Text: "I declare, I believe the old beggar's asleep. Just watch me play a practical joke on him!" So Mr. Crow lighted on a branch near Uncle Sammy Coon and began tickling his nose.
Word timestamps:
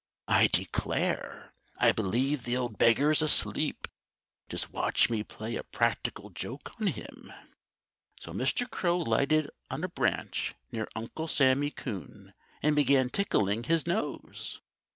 "I 0.27 0.47
declare, 0.47 1.53
I 1.77 1.91
believe 1.91 2.41
the 2.41 2.57
old 2.57 2.79
beggar's 2.79 3.21
asleep. 3.21 3.87
Just 4.49 4.71
watch 4.73 5.11
me 5.11 5.21
play 5.21 5.55
a 5.55 5.61
practical 5.63 6.31
joke 6.31 6.71
on 6.81 6.87
him!" 6.87 7.31
So 8.19 8.31
Mr. 8.33 8.67
Crow 8.67 8.97
lighted 8.97 9.51
on 9.69 9.83
a 9.83 9.87
branch 9.89 10.55
near 10.71 10.87
Uncle 10.95 11.27
Sammy 11.27 11.69
Coon 11.69 12.33
and 12.63 12.75
began 12.75 13.11
tickling 13.11 13.65
his 13.65 13.85
nose. 13.85 14.59